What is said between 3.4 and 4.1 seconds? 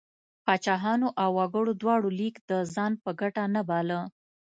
نه باله.